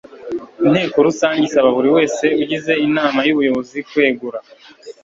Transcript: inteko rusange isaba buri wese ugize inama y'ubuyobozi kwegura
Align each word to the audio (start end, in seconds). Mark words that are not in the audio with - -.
inteko 0.67 0.95
rusange 1.07 1.41
isaba 1.47 1.69
buri 1.77 1.89
wese 1.95 2.25
ugize 2.43 2.73
inama 2.87 3.19
y'ubuyobozi 3.23 3.77
kwegura 3.89 4.39